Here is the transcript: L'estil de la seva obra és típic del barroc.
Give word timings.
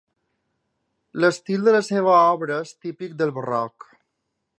L'estil 1.25 1.67
de 1.69 1.73
la 1.75 1.81
seva 1.87 2.15
obra 2.31 2.57
és 2.69 2.73
típic 2.87 3.13
del 3.21 3.35
barroc. 3.37 3.87